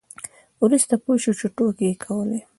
وروسته 0.63 0.93
پوه 1.03 1.15
شو 1.23 1.31
چې 1.39 1.47
ټوکې 1.55 1.85
یې 1.89 1.95
کولې. 2.03 2.39